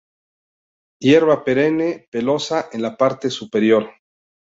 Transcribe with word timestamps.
Hierba 0.99 1.43
perenne, 1.43 2.07
pelosa 2.11 2.69
en 2.73 2.81
la 2.81 2.97
parte 2.97 3.29
superior. 3.29 3.87